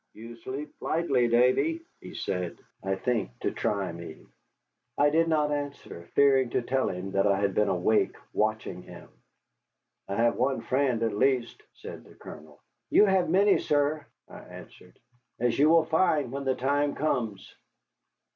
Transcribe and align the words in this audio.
"You 0.13 0.35
sleep 0.37 0.73
lightly, 0.79 1.27
Davy," 1.27 1.85
he 1.99 2.15
said, 2.15 2.57
I 2.83 2.95
think 2.95 3.37
to 3.41 3.51
try 3.51 3.91
me. 3.91 4.25
I 4.97 5.11
did 5.11 5.27
not 5.27 5.51
answer, 5.51 6.09
fearing 6.15 6.49
to 6.49 6.63
tell 6.63 6.89
him 6.89 7.11
that 7.11 7.27
I 7.27 7.39
had 7.39 7.53
been 7.53 7.67
awake 7.67 8.15
watching 8.33 8.81
him. 8.81 9.09
"I 10.07 10.15
have 10.15 10.37
one 10.37 10.61
friend, 10.61 11.03
at 11.03 11.13
least," 11.15 11.61
said 11.75 12.03
the 12.03 12.15
Colonel. 12.15 12.59
"You 12.89 13.05
have 13.05 13.29
many, 13.29 13.59
sir," 13.59 14.03
I 14.27 14.39
answered, 14.39 14.97
"as 15.39 15.59
you 15.59 15.69
will 15.69 15.85
find 15.85 16.31
when 16.31 16.45
the 16.45 16.55
time 16.55 16.95
comes." 16.95 17.53